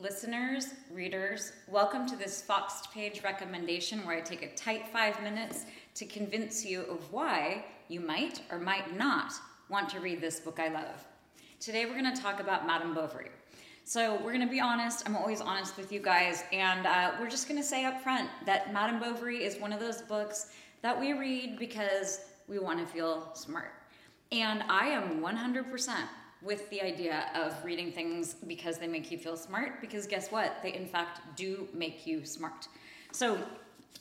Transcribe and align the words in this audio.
Listeners, 0.00 0.68
readers, 0.90 1.52
welcome 1.68 2.06
to 2.06 2.16
this 2.16 2.40
Foxed 2.40 2.90
Page 2.90 3.22
recommendation 3.22 4.06
where 4.06 4.16
I 4.16 4.22
take 4.22 4.42
a 4.42 4.54
tight 4.54 4.88
five 4.88 5.22
minutes 5.22 5.66
to 5.96 6.06
convince 6.06 6.64
you 6.64 6.84
of 6.84 7.12
why 7.12 7.66
you 7.88 8.00
might 8.00 8.40
or 8.50 8.58
might 8.58 8.96
not 8.96 9.34
want 9.68 9.90
to 9.90 10.00
read 10.00 10.22
this 10.22 10.40
book 10.40 10.58
I 10.58 10.68
love. 10.68 11.04
Today 11.58 11.84
we're 11.84 12.00
going 12.00 12.14
to 12.14 12.18
talk 12.18 12.40
about 12.40 12.66
Madame 12.66 12.94
Bovary. 12.94 13.28
So 13.84 14.14
we're 14.24 14.32
going 14.32 14.40
to 14.40 14.50
be 14.50 14.58
honest. 14.58 15.06
I'm 15.06 15.16
always 15.16 15.42
honest 15.42 15.76
with 15.76 15.92
you 15.92 16.00
guys, 16.00 16.44
and 16.50 16.86
uh, 16.86 17.10
we're 17.20 17.28
just 17.28 17.46
going 17.46 17.60
to 17.60 17.66
say 17.66 17.84
up 17.84 18.00
front 18.00 18.30
that 18.46 18.72
Madame 18.72 19.00
Bovary 19.00 19.44
is 19.44 19.58
one 19.58 19.70
of 19.70 19.80
those 19.80 20.00
books 20.00 20.50
that 20.80 20.98
we 20.98 21.12
read 21.12 21.58
because 21.58 22.20
we 22.48 22.58
want 22.58 22.78
to 22.78 22.86
feel 22.86 23.34
smart. 23.34 23.74
And 24.32 24.62
I 24.66 24.86
am 24.86 25.20
100% 25.20 25.94
with 26.42 26.68
the 26.70 26.80
idea 26.80 27.26
of 27.34 27.54
reading 27.64 27.92
things 27.92 28.34
because 28.46 28.78
they 28.78 28.86
make 28.86 29.10
you 29.10 29.18
feel 29.18 29.36
smart, 29.36 29.80
because 29.80 30.06
guess 30.06 30.30
what? 30.30 30.56
They, 30.62 30.74
in 30.74 30.86
fact, 30.86 31.20
do 31.36 31.68
make 31.74 32.06
you 32.06 32.24
smart. 32.24 32.68
So, 33.12 33.38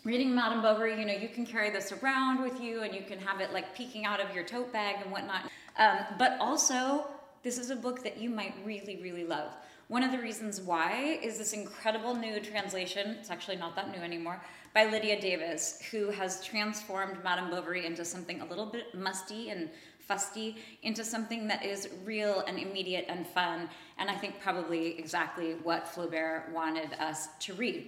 reading 0.03 0.33
Madame 0.33 0.61
Bovary, 0.61 0.97
you 0.99 1.05
know, 1.05 1.13
you 1.13 1.27
can 1.27 1.45
carry 1.45 1.69
this 1.69 1.91
around 1.91 2.41
with 2.41 2.61
you 2.61 2.83
and 2.83 2.95
you 2.95 3.01
can 3.01 3.19
have 3.19 3.41
it 3.41 3.51
like 3.51 3.75
peeking 3.75 4.05
out 4.05 4.19
of 4.21 4.33
your 4.33 4.43
tote 4.43 4.71
bag 4.71 4.97
and 5.03 5.11
whatnot. 5.11 5.49
Um, 5.77 5.99
but 6.17 6.37
also, 6.39 7.07
this 7.43 7.57
is 7.57 7.69
a 7.69 7.75
book 7.75 8.03
that 8.03 8.17
you 8.17 8.29
might 8.29 8.53
really, 8.65 8.99
really 9.01 9.25
love. 9.25 9.53
One 9.87 10.03
of 10.03 10.11
the 10.11 10.19
reasons 10.19 10.61
why 10.61 11.19
is 11.23 11.39
this 11.39 11.53
incredible 11.53 12.15
new 12.15 12.39
translation, 12.39 13.17
it's 13.19 13.31
actually 13.31 13.57
not 13.57 13.75
that 13.75 13.89
new 13.91 14.03
anymore, 14.03 14.39
by 14.73 14.85
Lydia 14.85 15.19
Davis, 15.19 15.81
who 15.89 16.11
has 16.11 16.45
transformed 16.45 17.23
Madame 17.23 17.49
Bovary 17.49 17.85
into 17.85 18.05
something 18.05 18.39
a 18.41 18.45
little 18.45 18.67
bit 18.67 18.93
musty 18.93 19.49
and 19.49 19.69
fusty, 20.09 20.57
into 20.81 21.05
something 21.05 21.47
that 21.47 21.63
is 21.63 21.87
real 22.03 22.43
and 22.47 22.57
immediate 22.57 23.05
and 23.07 23.25
fun, 23.27 23.69
and 23.99 24.09
I 24.09 24.15
think 24.15 24.41
probably 24.41 24.97
exactly 24.97 25.53
what 25.63 25.85
Flaubert 25.85 26.51
wanted 26.51 26.93
us 26.99 27.27
to 27.41 27.53
read. 27.53 27.87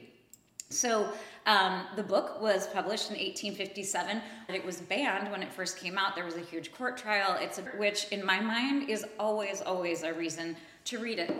So 0.69 1.11
um, 1.47 1.87
the 1.95 2.03
book 2.03 2.41
was 2.41 2.67
published 2.67 3.09
in 3.09 3.17
1857. 3.17 4.21
It 4.49 4.63
was 4.63 4.79
banned 4.79 5.29
when 5.31 5.43
it 5.43 5.51
first 5.51 5.77
came 5.77 5.97
out. 5.97 6.15
There 6.15 6.23
was 6.23 6.37
a 6.37 6.41
huge 6.41 6.71
court 6.71 6.95
trial. 6.95 7.37
It's 7.41 7.57
a, 7.57 7.63
which, 7.77 8.07
in 8.11 8.25
my 8.25 8.39
mind, 8.39 8.89
is 8.89 9.05
always, 9.19 9.61
always 9.61 10.03
a 10.03 10.13
reason 10.13 10.55
to 10.85 10.99
read 10.99 11.19
it. 11.19 11.35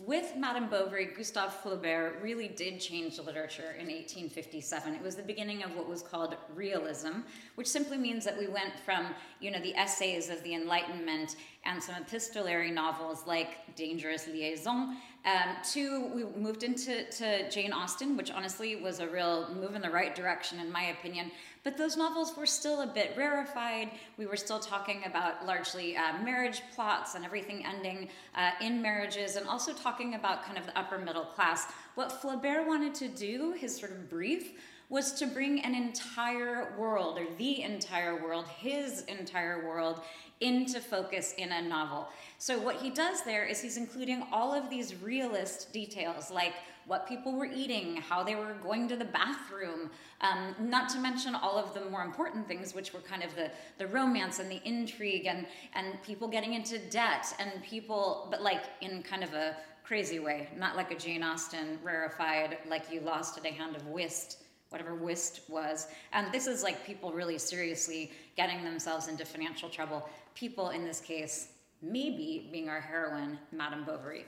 With 0.00 0.34
Madame 0.36 0.68
Bovary, 0.68 1.06
Gustave 1.16 1.52
Flaubert 1.62 2.20
really 2.20 2.48
did 2.48 2.80
change 2.80 3.16
literature 3.20 3.76
in 3.78 3.86
1857. 3.86 4.92
It 4.92 5.00
was 5.00 5.14
the 5.14 5.22
beginning 5.22 5.62
of 5.62 5.76
what 5.76 5.88
was 5.88 6.02
called 6.02 6.36
realism, 6.52 7.20
which 7.54 7.68
simply 7.68 7.96
means 7.96 8.24
that 8.24 8.36
we 8.36 8.48
went 8.48 8.72
from, 8.84 9.14
you 9.38 9.52
know, 9.52 9.60
the 9.60 9.72
essays 9.76 10.30
of 10.30 10.42
the 10.42 10.54
Enlightenment 10.56 11.36
and 11.64 11.80
some 11.80 11.94
epistolary 11.94 12.72
novels 12.72 13.24
like 13.24 13.74
Dangerous 13.76 14.26
Liaison 14.26 14.96
um, 15.24 15.56
to 15.72 16.06
we 16.08 16.24
moved 16.38 16.64
into 16.64 17.04
to 17.04 17.48
Jane 17.50 17.72
Austen, 17.72 18.16
which 18.16 18.30
honestly 18.30 18.76
was 18.76 19.00
a 19.00 19.08
real 19.08 19.54
move 19.54 19.74
in 19.74 19.80
the 19.80 19.90
right 19.90 20.14
direction 20.14 20.60
in 20.60 20.70
my 20.70 20.84
opinion. 20.86 21.30
But 21.64 21.78
those 21.78 21.96
novels 21.96 22.36
were 22.36 22.44
still 22.44 22.82
a 22.82 22.86
bit 22.86 23.14
rarefied. 23.16 23.90
We 24.18 24.26
were 24.26 24.36
still 24.36 24.60
talking 24.60 25.02
about 25.06 25.46
largely 25.46 25.96
uh, 25.96 26.22
marriage 26.22 26.60
plots 26.74 27.14
and 27.14 27.24
everything 27.24 27.64
ending 27.64 28.10
uh, 28.34 28.50
in 28.60 28.82
marriages, 28.82 29.36
and 29.36 29.48
also 29.48 29.72
talking 29.72 30.14
about 30.14 30.44
kind 30.44 30.58
of 30.58 30.66
the 30.66 30.78
upper 30.78 30.98
middle 30.98 31.24
class. 31.24 31.66
What 31.94 32.12
Flaubert 32.20 32.66
wanted 32.66 32.94
to 32.96 33.08
do, 33.08 33.52
his 33.52 33.74
sort 33.74 33.92
of 33.92 34.10
brief, 34.10 34.52
was 34.90 35.12
to 35.14 35.26
bring 35.26 35.60
an 35.64 35.74
entire 35.74 36.74
world, 36.78 37.18
or 37.18 37.26
the 37.38 37.62
entire 37.62 38.22
world, 38.22 38.46
his 38.46 39.00
entire 39.04 39.66
world, 39.66 40.02
into 40.40 40.80
focus 40.80 41.32
in 41.38 41.50
a 41.50 41.62
novel. 41.62 42.08
So, 42.36 42.58
what 42.58 42.76
he 42.76 42.90
does 42.90 43.22
there 43.22 43.46
is 43.46 43.62
he's 43.62 43.78
including 43.78 44.26
all 44.30 44.52
of 44.52 44.68
these 44.68 44.94
realist 44.96 45.72
details, 45.72 46.30
like 46.30 46.52
what 46.86 47.08
people 47.08 47.32
were 47.32 47.46
eating, 47.46 47.96
how 47.96 48.22
they 48.22 48.34
were 48.34 48.54
going 48.62 48.88
to 48.88 48.96
the 48.96 49.04
bathroom, 49.04 49.90
um, 50.20 50.54
not 50.60 50.88
to 50.90 50.98
mention 50.98 51.34
all 51.34 51.56
of 51.58 51.74
the 51.74 51.88
more 51.90 52.02
important 52.02 52.46
things, 52.46 52.74
which 52.74 52.92
were 52.92 53.00
kind 53.00 53.22
of 53.22 53.34
the, 53.34 53.50
the 53.78 53.86
romance 53.86 54.38
and 54.38 54.50
the 54.50 54.60
intrigue 54.64 55.26
and, 55.26 55.46
and 55.74 56.02
people 56.02 56.28
getting 56.28 56.54
into 56.54 56.78
debt 56.90 57.26
and 57.38 57.62
people, 57.62 58.28
but 58.30 58.42
like 58.42 58.64
in 58.80 59.02
kind 59.02 59.22
of 59.24 59.32
a 59.34 59.56
crazy 59.82 60.18
way, 60.18 60.48
not 60.56 60.76
like 60.76 60.90
a 60.90 60.96
Jane 60.96 61.22
Austen 61.22 61.78
rarefied, 61.82 62.58
like 62.68 62.90
you 62.90 63.00
lost 63.00 63.36
at 63.38 63.44
a 63.44 63.50
hand 63.50 63.76
of 63.76 63.86
whist 63.86 64.38
whatever 64.74 64.96
whist 64.96 65.42
was. 65.48 65.86
And 66.12 66.32
this 66.32 66.48
is 66.48 66.64
like 66.64 66.84
people 66.84 67.12
really 67.12 67.38
seriously 67.38 68.10
getting 68.36 68.64
themselves 68.64 69.06
into 69.06 69.24
financial 69.24 69.68
trouble. 69.68 70.08
People 70.34 70.70
in 70.70 70.84
this 70.84 70.98
case, 70.98 71.50
maybe 71.80 72.48
being 72.50 72.68
our 72.68 72.80
heroine, 72.80 73.38
Madame 73.52 73.84
Bovary. 73.84 74.24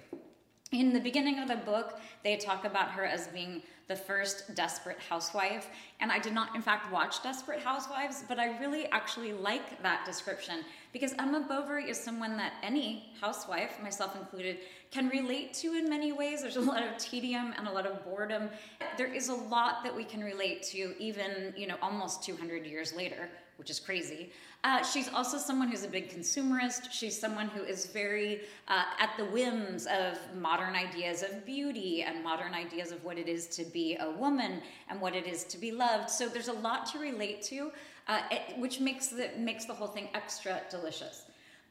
In 0.73 0.93
the 0.93 1.01
beginning 1.01 1.39
of 1.39 1.47
the 1.47 1.57
book, 1.57 2.01
they 2.25 2.37
talk 2.37 2.65
about 2.65 2.91
her 2.91 3.05
as 3.05 3.29
being 3.29 3.63
the 3.87 3.95
first 3.95 4.53
desperate 4.57 4.99
housewife. 4.99 5.69
And 6.01 6.11
I 6.11 6.19
did 6.19 6.33
not, 6.33 6.57
in 6.57 6.63
fact, 6.63 6.93
watch 6.93 7.23
Desperate 7.23 7.61
Housewives, 7.61 8.25
but 8.27 8.41
I 8.41 8.59
really 8.59 8.87
actually 8.87 9.33
like 9.33 9.81
that 9.83 10.05
description 10.05 10.65
because 10.93 11.15
Emma 11.21 11.45
Bovary 11.49 11.89
is 11.89 11.99
someone 11.99 12.37
that 12.39 12.55
any 12.65 13.13
housewife, 13.21 13.81
myself 13.81 14.17
included, 14.17 14.59
can 14.91 15.09
relate 15.09 15.55
to 15.55 15.75
in 15.75 15.89
many 15.89 16.11
ways. 16.11 16.43
There's 16.43 16.57
a 16.57 16.61
lot 16.61 16.83
of 16.83 16.99
tedium 16.99 17.55
and 17.57 17.69
a 17.69 17.71
lot 17.71 17.87
of 17.87 18.05
boredom. 18.05 18.49
There 18.97 19.13
is 19.13 19.29
a 19.29 19.35
lot 19.35 19.85
that 19.85 19.95
we 19.95 20.03
can 20.03 20.21
relate 20.21 20.65
to, 20.65 20.97
even, 20.99 21.55
you 21.57 21.69
know, 21.69 21.77
almost 21.81 22.25
200 22.25 22.67
years 22.67 22.93
later 22.93 23.29
which 23.57 23.71
is 23.71 23.81
crazy. 23.81 24.31
Uh, 24.65 24.83
she's 24.83 25.09
also 25.13 25.39
someone 25.39 25.69
who's 25.69 25.85
a 25.85 25.89
big 25.89 26.11
consumerist. 26.11 26.91
She's 26.91 27.19
someone 27.19 27.49
who 27.49 27.63
is 27.63 27.87
very 27.87 28.41
uh, 28.69 28.85
at 28.99 29.11
the 29.17 29.25
whims 29.27 29.87
of 29.87 30.19
modern 30.37 30.75
ideas 30.75 31.23
of 31.23 31.45
beauty 31.47 32.03
and 32.03 32.23
modern 32.25 32.55
ideas 32.55 32.91
of 32.91 33.03
what 33.05 33.19
it 33.19 33.29
is 33.29 33.47
to 33.49 33.65
be 33.65 33.97
a 33.97 34.11
woman 34.11 34.61
and 34.89 35.01
what 35.01 35.15
it 35.15 35.27
is 35.27 35.45
to 35.45 35.59
be 35.59 35.71
loved. 35.71 36.11
So 36.11 36.29
there's 36.29 36.49
a 36.49 36.53
lot 36.53 36.87
to 36.93 36.99
relate 36.99 37.43
to, 37.45 37.71
uh, 38.09 38.23
it, 38.31 38.59
which 38.59 38.81
makes 38.81 39.09
the, 39.09 39.31
makes 39.39 39.67
the 39.67 39.75
whole 39.75 39.89
thing 39.89 40.09
extra 40.15 40.61
delicious. 40.71 41.25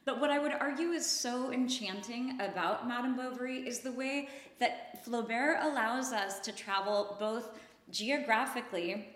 But 0.06 0.20
what 0.20 0.30
I 0.30 0.38
would 0.38 0.52
argue 0.52 0.90
is 0.90 1.04
so 1.04 1.52
enchanting 1.52 2.38
about 2.40 2.86
Madame 2.86 3.16
Bovary 3.16 3.66
is 3.66 3.80
the 3.80 3.90
way 3.90 4.28
that 4.60 5.04
Flaubert 5.04 5.62
allows 5.64 6.12
us 6.12 6.38
to 6.40 6.52
travel 6.52 7.16
both 7.18 7.58
geographically 7.90 9.15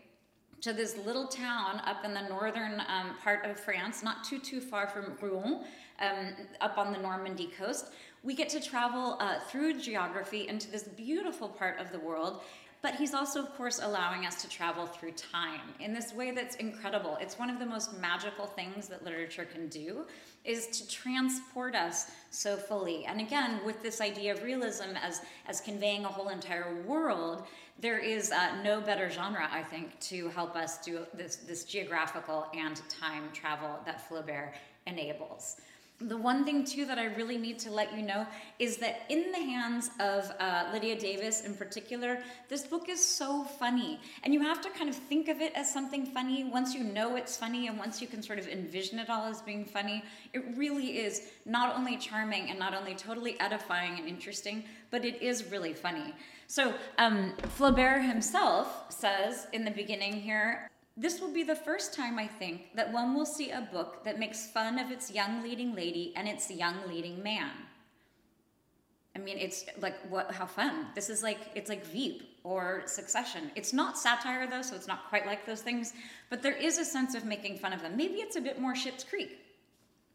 to 0.61 0.73
this 0.73 0.97
little 0.99 1.27
town 1.27 1.81
up 1.87 2.05
in 2.05 2.13
the 2.13 2.29
northern 2.29 2.81
um, 2.81 3.17
part 3.23 3.45
of 3.45 3.59
France, 3.59 4.03
not 4.03 4.25
too, 4.25 4.39
too 4.39 4.61
far 4.61 4.87
from 4.87 5.17
Rouen, 5.21 5.65
um, 6.01 6.35
up 6.61 6.77
on 6.79 6.93
the 6.93 6.99
Normandy 6.99 7.51
coast. 7.59 7.93
We 8.23 8.35
get 8.35 8.49
to 8.51 8.61
travel 8.61 9.17
uh, 9.21 9.41
through 9.49 9.81
geography 9.81 10.49
into 10.49 10.71
this 10.71 10.83
beautiful 10.83 11.49
part 11.49 11.79
of 11.79 11.91
the 11.93 11.99
world. 11.99 12.43
But 12.83 12.95
he's 12.95 13.13
also, 13.13 13.41
of 13.41 13.55
course, 13.57 13.79
allowing 13.83 14.25
us 14.25 14.41
to 14.43 14.49
travel 14.49 14.87
through 14.87 15.13
time 15.13 15.75
in 15.81 15.93
this 15.93 16.15
way 16.15 16.31
that's 16.31 16.57
incredible. 16.57 17.19
It's 17.21 17.39
one 17.39 17.51
of 17.51 17.59
the 17.59 17.67
most 17.67 17.99
magical 17.99 18.47
things 18.47 18.89
that 18.89 19.05
literature 19.05 19.45
can 19.45 19.69
do 19.69 20.07
is 20.45 20.67
to 20.69 20.89
transport 20.89 21.75
us 21.75 22.11
so 22.31 22.57
fully. 22.57 23.05
And 23.05 23.21
again, 23.21 23.61
with 23.67 23.83
this 23.83 24.01
idea 24.01 24.33
of 24.33 24.43
realism 24.43 24.97
as, 25.03 25.21
as 25.47 25.61
conveying 25.61 26.07
a 26.07 26.09
whole 26.09 26.31
entire 26.31 26.83
world, 26.87 27.45
there 27.79 27.99
is 27.99 28.31
uh, 28.31 28.63
no 28.63 28.81
better 28.81 29.11
genre, 29.11 29.47
I 29.51 29.63
think, 29.63 29.99
to 30.01 30.29
help 30.31 30.57
us 30.57 30.79
do 30.79 31.07
this, 31.13 31.37
this 31.37 31.65
geographical 31.65 32.47
and 32.55 32.81
time 32.89 33.25
travel 33.35 33.79
that 33.85 34.09
Flaubert 34.09 34.55
enables. 34.87 35.57
The 36.03 36.17
one 36.17 36.47
thing, 36.47 36.65
too, 36.65 36.87
that 36.87 36.99
I 36.99 37.07
really 37.15 37.37
need 37.37 37.59
to 37.61 37.71
let 37.71 37.95
you 37.95 38.03
know 38.03 38.27
is 38.59 38.79
that 38.79 39.03
in 39.11 39.31
the 39.33 39.39
hands 39.39 39.91
of 40.01 40.33
uh, 40.41 40.71
Lydia 40.73 40.99
Davis 40.99 41.43
in 41.43 41.55
particular, 41.55 42.23
this 42.49 42.67
book 42.67 42.89
is 42.89 43.05
so 43.05 43.45
funny. 43.45 44.01
And 44.23 44.33
you 44.33 44.41
have 44.41 44.63
to 44.63 44.71
kind 44.71 44.89
of 44.89 44.97
think 44.97 45.29
of 45.29 45.43
it 45.43 45.53
as 45.55 45.71
something 45.71 46.07
funny 46.07 46.45
once 46.45 46.75
you 46.75 46.85
know 46.85 47.17
it's 47.17 47.37
funny 47.37 47.69
and 47.69 47.79
once 47.79 48.01
you 48.01 48.09
can 48.09 48.23
sort 48.23 48.39
of 48.39 48.49
envision 48.49 48.99
it 48.99 49.11
all 49.11 49.27
as 49.27 49.43
being 49.43 49.67
funny. 49.67 50.03
It 50.33 50.43
really 50.57 51.01
is 51.01 51.29
not 51.45 51.77
only 51.77 51.99
charming 51.99 52.49
and 52.49 52.59
not 52.59 52.73
only 52.73 52.95
totally 52.95 53.39
edifying 53.39 53.99
and 53.99 54.09
interesting, 54.09 54.65
but 54.91 55.05
it 55.05 55.21
is 55.21 55.51
really 55.51 55.75
funny. 55.75 56.15
So, 56.47 56.75
um, 56.97 57.35
Flaubert 57.59 58.05
himself 58.05 58.87
says 58.89 59.47
in 59.53 59.65
the 59.65 59.71
beginning 59.71 60.15
here 60.15 60.71
this 60.97 61.21
will 61.21 61.33
be 61.33 61.43
the 61.43 61.57
first 61.57 61.95
time, 61.95 62.19
I 62.19 62.27
think, 62.27 62.75
that 62.75 62.93
one 62.93 63.15
will 63.15 63.27
see 63.27 63.51
a 63.51 63.69
book 63.73 64.05
that 64.05 64.19
makes 64.19 64.47
fun 64.47 64.79
of 64.79 64.91
its 64.91 65.11
young 65.11 65.43
leading 65.43 65.75
lady 65.75 66.13
and 66.17 66.29
its 66.29 66.51
young 66.51 66.77
leading 66.89 67.23
man. 67.23 67.51
I 69.15 69.19
mean, 69.19 69.39
it's 69.39 69.65
like 69.81 69.99
what? 70.09 70.31
How 70.31 70.47
fun! 70.47 70.87
This 70.95 71.11
is 71.11 71.23
like 71.23 71.39
it's 71.55 71.69
like 71.69 71.85
Veep 71.87 72.39
or 72.45 72.83
Succession. 72.87 73.51
It's 73.57 73.73
not 73.73 73.99
satire 73.99 74.47
though, 74.49 74.63
so 74.63 74.77
it's 74.77 74.87
not 74.87 75.09
quite 75.09 75.27
like 75.27 75.45
those 75.47 75.63
things. 75.63 75.95
But 76.29 76.43
there 76.43 76.55
is 76.55 76.79
a 76.79 76.85
sense 76.85 77.15
of 77.15 77.25
making 77.25 77.59
fun 77.59 77.73
of 77.73 77.83
them. 77.83 77.97
Maybe 77.97 78.15
it's 78.15 78.37
a 78.37 78.41
bit 78.41 78.61
more 78.61 78.75
Schitt's 78.75 79.03
Creek. 79.03 79.39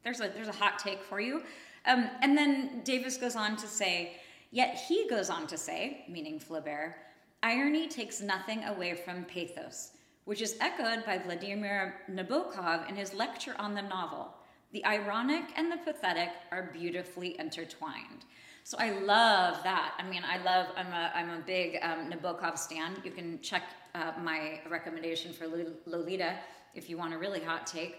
There's 0.04 0.22
a 0.22 0.30
there's 0.30 0.48
a 0.48 0.54
hot 0.54 0.80
take 0.80 1.04
for 1.04 1.20
you. 1.20 1.44
Um, 1.86 2.10
and 2.22 2.38
then 2.38 2.82
Davis 2.84 3.18
goes 3.18 3.36
on 3.36 3.58
to 3.58 3.68
say, 3.68 4.14
yet 4.52 4.76
he 4.76 5.08
goes 5.08 5.30
on 5.30 5.46
to 5.48 5.58
say, 5.58 6.06
meaning 6.10 6.40
Flaubert, 6.40 6.96
irony 7.44 7.88
takes 7.88 8.22
nothing 8.22 8.64
away 8.64 8.96
from 8.96 9.26
pathos 9.26 9.92
which 10.26 10.42
is 10.42 10.58
echoed 10.60 11.06
by 11.06 11.18
Vladimir 11.18 12.02
Nabokov 12.12 12.90
in 12.90 12.96
his 12.96 13.14
lecture 13.14 13.56
on 13.58 13.74
the 13.74 13.82
novel. 13.82 14.34
The 14.74 14.86
ironic 14.86 15.46
and 15.56 15.72
the 15.72 15.78
pathetic 15.78 16.30
are 16.52 16.70
beautifully 16.74 17.40
intertwined. 17.40 18.26
So 18.64 18.78
I 18.80 18.92
love 19.00 19.62
that. 19.64 19.94
I 20.00 20.04
mean, 20.04 20.24
I 20.28 20.44
love. 20.44 20.68
I'm 20.76 20.92
a 20.92 21.12
I'm 21.14 21.30
a 21.30 21.40
big 21.46 21.78
um, 21.84 22.12
Nabokov 22.12 22.58
stan. 22.58 22.98
You 23.04 23.12
can 23.12 23.40
check 23.42 23.62
uh, 23.94 24.14
my 24.24 24.60
recommendation 24.70 25.32
for 25.32 25.46
Lolita 25.86 26.36
if 26.74 26.90
you 26.90 26.98
want 26.98 27.14
a 27.14 27.18
really 27.18 27.40
hot 27.40 27.68
take 27.68 27.96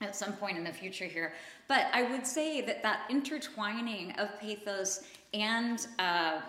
at 0.00 0.16
some 0.16 0.32
point 0.32 0.58
in 0.58 0.64
the 0.64 0.72
future 0.72 1.04
here. 1.04 1.32
But 1.68 1.86
I 1.92 2.02
would 2.02 2.26
say 2.26 2.60
that 2.62 2.82
that 2.82 3.02
intertwining 3.08 4.10
of 4.18 4.28
pathos 4.40 5.04
and 5.32 5.86
uh, 6.00 6.40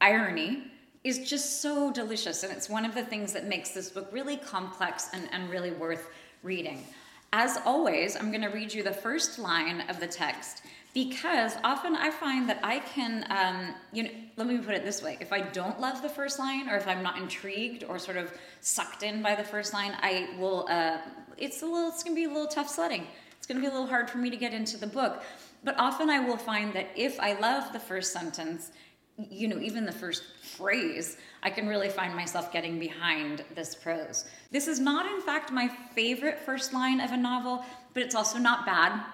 irony 0.00 0.64
is 1.04 1.28
just 1.28 1.60
so 1.60 1.92
delicious. 1.92 2.42
And 2.42 2.52
it's 2.52 2.68
one 2.68 2.84
of 2.84 2.94
the 2.94 3.04
things 3.04 3.32
that 3.34 3.46
makes 3.46 3.70
this 3.70 3.90
book 3.90 4.08
really 4.10 4.38
complex 4.38 5.10
and, 5.12 5.28
and 5.32 5.48
really 5.50 5.70
worth 5.70 6.08
reading. 6.42 6.84
As 7.32 7.58
always, 7.64 8.16
I'm 8.16 8.30
going 8.30 8.42
to 8.42 8.48
read 8.48 8.72
you 8.72 8.82
the 8.82 8.92
first 8.92 9.38
line 9.38 9.82
of 9.88 10.00
the 10.00 10.06
text 10.06 10.62
because 10.94 11.56
often 11.64 11.96
I 11.96 12.10
find 12.10 12.48
that 12.48 12.60
I 12.62 12.78
can, 12.78 13.26
um, 13.28 13.74
you 13.92 14.04
know, 14.04 14.10
let 14.36 14.46
me 14.46 14.58
put 14.58 14.76
it 14.76 14.84
this 14.84 15.02
way: 15.02 15.18
if 15.20 15.32
I 15.32 15.40
don't 15.40 15.80
love 15.80 16.00
the 16.00 16.08
first 16.08 16.38
line, 16.38 16.68
or 16.68 16.76
if 16.76 16.86
I'm 16.86 17.02
not 17.02 17.18
intrigued 17.18 17.82
or 17.82 17.98
sort 17.98 18.16
of 18.16 18.32
sucked 18.60 19.02
in 19.02 19.20
by 19.20 19.34
the 19.34 19.42
first 19.42 19.72
line, 19.72 19.96
I 20.00 20.28
will. 20.38 20.66
Uh, 20.70 20.98
it's 21.36 21.62
a 21.62 21.66
little. 21.66 21.88
It's 21.88 22.04
going 22.04 22.14
to 22.14 22.20
be 22.20 22.26
a 22.26 22.32
little 22.32 22.46
tough 22.46 22.68
sledding. 22.68 23.08
It's 23.36 23.46
going 23.46 23.60
to 23.60 23.60
be 23.60 23.66
a 23.66 23.72
little 23.72 23.88
hard 23.88 24.08
for 24.08 24.18
me 24.18 24.30
to 24.30 24.36
get 24.36 24.54
into 24.54 24.76
the 24.76 24.86
book. 24.86 25.24
But 25.64 25.74
often 25.78 26.08
I 26.10 26.20
will 26.20 26.36
find 26.36 26.72
that 26.74 26.88
if 26.94 27.18
I 27.18 27.38
love 27.40 27.72
the 27.72 27.80
first 27.80 28.12
sentence, 28.12 28.70
you 29.16 29.46
know, 29.46 29.58
even 29.60 29.84
the 29.84 29.92
first 29.92 30.24
phrase, 30.42 31.16
I 31.42 31.50
can 31.50 31.68
really 31.68 31.88
find 31.88 32.14
myself 32.14 32.52
getting 32.52 32.78
behind 32.78 33.44
this 33.54 33.74
prose. 33.74 34.24
This 34.50 34.66
is 34.66 34.80
not, 34.80 35.06
in 35.06 35.20
fact, 35.20 35.52
my 35.52 35.68
favorite 35.94 36.38
first 36.40 36.72
line 36.72 37.00
of 37.00 37.12
a 37.12 37.16
novel, 37.16 37.64
but 37.92 38.02
it's 38.02 38.14
also 38.14 38.38
not 38.38 38.66
bad. 38.66 39.04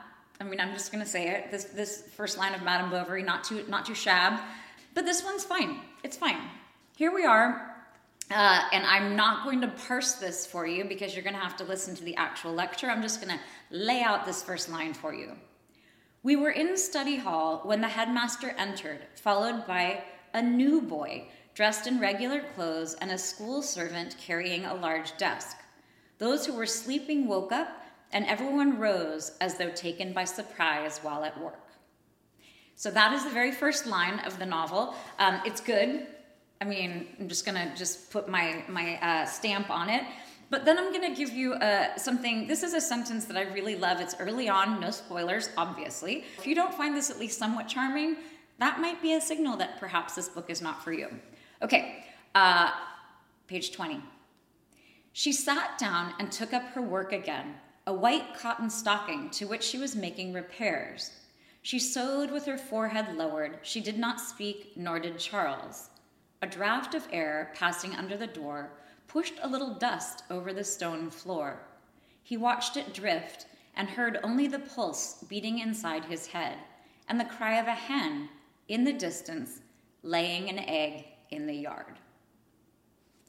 I 0.41 0.45
mean, 0.45 0.59
I'm 0.59 0.73
just 0.73 0.91
to 1.05 1.11
say 1.11 1.29
it. 1.29 1.51
This 1.51 1.65
this 1.65 2.03
first 2.17 2.39
line 2.39 2.55
of 2.55 2.63
Madame 2.63 2.91
Bovary, 2.91 3.23
not 3.23 3.45
too 3.45 3.63
not 3.69 3.85
too 3.85 3.93
shab, 3.93 4.41
but 4.95 5.05
this 5.05 5.23
one's 5.23 5.45
fine. 5.45 5.81
It's 6.03 6.17
fine. 6.17 6.39
Here 6.97 7.13
we 7.13 7.27
are, 7.27 7.77
uh, 8.31 8.63
and 8.73 8.87
I'm 8.87 9.17
not 9.17 9.45
going 9.45 9.61
to 9.61 9.69
parse 9.69 10.15
this 10.15 10.47
for 10.47 10.67
you 10.67 10.85
because 10.85 11.15
you're 11.15 11.23
to 11.35 11.41
have 11.41 11.57
to 11.59 11.65
listen 11.65 11.95
to 11.97 12.05
the 12.05 12.17
actual 12.17 12.55
lecture. 12.55 12.89
I'm 12.89 13.03
just 13.03 13.21
to 13.37 13.41
lay 13.71 14.03
out 14.03 14.25
this 14.25 14.43
first 14.43 14.71
line 14.71 14.95
for 14.95 15.13
you. 15.13 15.37
We 16.23 16.37
were 16.37 16.51
in 16.51 16.77
study 16.77 17.17
hall 17.17 17.63
when 17.65 17.81
the 17.81 17.89
headmaster 17.89 18.51
entered, 18.59 19.01
followed 19.15 19.67
by 19.67 20.05
a 20.35 20.43
new 20.43 20.83
boy 20.83 21.29
dressed 21.55 21.87
in 21.87 21.99
regular 21.99 22.43
clothes 22.55 22.95
and 22.95 23.11
a 23.11 23.17
school 23.17 23.63
servant 23.63 24.17
carrying 24.19 24.67
a 24.67 24.75
large 24.75 25.17
desk. 25.17 25.57
Those 26.19 26.45
who 26.45 26.53
were 26.53 26.67
sleeping 26.67 27.27
woke 27.27 27.53
up 27.53 27.69
and 28.13 28.27
everyone 28.27 28.79
rose 28.79 29.33
as 29.41 29.57
though 29.57 29.71
taken 29.71 30.13
by 30.13 30.25
surprise 30.25 30.99
while 30.99 31.25
at 31.25 31.41
work. 31.41 31.71
So 32.77 32.91
that 32.91 33.15
is 33.15 33.25
the 33.25 33.31
very 33.31 33.53
first 33.53 33.87
line 33.87 34.19
of 34.21 34.39
the 34.39 34.47
novel. 34.47 34.95
Um, 35.19 35.41
it's 35.47 35.61
good. 35.63 36.07
I 36.61 36.67
mean, 36.67 37.07
I'm 37.19 37.29
just 37.29 37.47
gonna 37.47 37.73
just 37.75 38.11
put 38.11 38.29
my 38.29 38.63
my 38.69 38.97
uh, 38.97 39.25
stamp 39.25 39.71
on 39.71 39.89
it. 39.89 40.05
But 40.51 40.65
then 40.65 40.79
I'm 40.79 40.93
gonna 40.93 41.15
give 41.15 41.31
you 41.31 41.55
uh, 41.55 41.97
something. 41.97 42.49
This 42.49 42.65
is 42.65 42.75
a 42.75 42.81
sentence 42.81 43.25
that 43.27 43.37
I 43.37 43.43
really 43.53 43.77
love. 43.77 44.01
It's 44.01 44.17
early 44.19 44.49
on, 44.49 44.81
no 44.81 44.91
spoilers, 44.91 45.49
obviously. 45.57 46.25
If 46.39 46.47
you 46.47 46.57
don't 46.57 46.75
find 46.75 46.97
this 46.97 47.09
at 47.09 47.21
least 47.21 47.39
somewhat 47.39 47.69
charming, 47.69 48.17
that 48.59 48.81
might 48.81 49.01
be 49.01 49.15
a 49.15 49.21
signal 49.21 49.57
that 49.59 49.79
perhaps 49.79 50.17
this 50.17 50.29
book 50.29 50.51
is 50.51 50.61
not 50.61 50.83
for 50.83 50.93
you. 50.93 51.09
Okay, 51.63 52.05
uh, 52.35 52.73
page 53.47 53.73
20. 53.73 54.01
She 55.13 55.33
sat 55.33 55.79
down 55.79 56.15
and 56.19 56.31
took 56.31 56.53
up 56.53 56.65
her 56.71 56.83
work 56.83 57.13
again, 57.13 57.55
a 57.87 57.93
white 57.93 58.37
cotton 58.37 58.71
stocking 58.71 59.31
to 59.31 59.47
which 59.47 59.63
she 59.63 59.79
was 59.79 59.95
making 59.95 60.33
repairs. 60.33 61.13
She 61.63 61.79
sewed 61.79 62.31
with 62.31 62.47
her 62.47 62.59
forehead 62.59 63.17
lowered. 63.17 63.59
She 63.63 63.81
did 63.81 63.99
not 63.99 64.21
speak, 64.21 64.73
nor 64.77 64.99
did 64.99 65.19
Charles. 65.19 65.91
A 66.43 66.47
draught 66.47 66.95
of 66.95 67.07
air 67.13 67.53
passing 67.55 67.95
under 67.95 68.17
the 68.17 68.27
door 68.27 68.71
pushed 69.13 69.35
a 69.43 69.49
little 69.49 69.75
dust 69.75 70.23
over 70.31 70.53
the 70.53 70.63
stone 70.63 71.11
floor. 71.11 71.59
He 72.23 72.37
watched 72.37 72.77
it 72.77 72.95
drift 72.95 73.47
and 73.75 73.89
heard 73.89 74.21
only 74.23 74.47
the 74.47 74.61
pulse 74.61 75.25
beating 75.29 75.59
inside 75.59 76.05
his 76.05 76.29
head 76.29 76.57
and 77.09 77.19
the 77.19 77.25
cry 77.25 77.59
of 77.59 77.67
a 77.67 77.73
hen 77.73 78.29
in 78.69 78.85
the 78.85 78.93
distance 78.93 79.61
laying 80.03 80.49
an 80.49 80.61
egg 80.61 81.07
in 81.31 81.47
the 81.47 81.55
yard. 81.55 81.97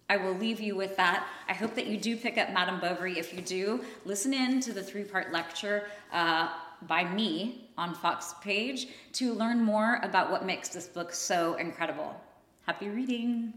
I 0.08 0.18
will 0.18 0.34
leave 0.34 0.60
you 0.60 0.76
with 0.76 0.98
that. 0.98 1.26
I 1.48 1.54
hope 1.54 1.74
that 1.76 1.88
you 1.88 1.98
do 1.98 2.16
pick 2.16 2.38
up 2.38 2.52
Madame 2.52 2.80
Bovary. 2.80 3.18
If 3.18 3.34
you 3.34 3.42
do, 3.42 3.84
listen 4.06 4.34
in 4.34 4.60
to 4.60 4.74
the 4.74 4.84
three 4.84 5.06
part 5.06 5.32
lecture 5.32 5.86
uh, 6.12 6.50
by 6.84 7.06
me 7.06 7.70
on 7.78 7.96
Foxed 7.96 8.42
Page 8.42 8.88
to 9.14 9.34
learn 9.34 9.62
more 9.62 10.00
about 10.04 10.30
what 10.30 10.46
makes 10.46 10.70
this 10.70 10.88
book 10.88 11.14
so 11.14 11.56
incredible. 11.56 12.20
Happy 12.68 12.90
reading! 12.90 13.54